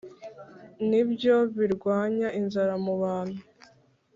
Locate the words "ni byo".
0.89-1.35